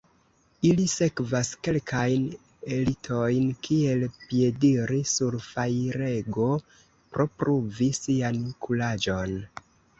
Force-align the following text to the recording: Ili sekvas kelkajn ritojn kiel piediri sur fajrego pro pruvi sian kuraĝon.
Ili 0.67 0.85
sekvas 0.93 1.51
kelkajn 1.67 2.23
ritojn 2.87 3.45
kiel 3.69 4.07
piediri 4.23 4.99
sur 5.13 5.39
fajrego 5.51 6.51
pro 7.13 7.31
pruvi 7.39 7.95
sian 8.03 8.45
kuraĝon. 8.67 9.41